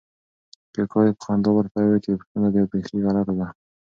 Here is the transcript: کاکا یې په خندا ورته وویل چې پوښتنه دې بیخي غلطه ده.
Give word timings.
کاکا 0.73 0.99
یې 1.05 1.11
په 1.17 1.21
خندا 1.25 1.49
ورته 1.53 1.77
وویل 1.79 2.01
چې 2.03 2.09
پوښتنه 2.19 2.47
دې 2.53 2.61
بیخي 2.71 2.95
غلطه 3.05 3.33
ده. 3.39 3.47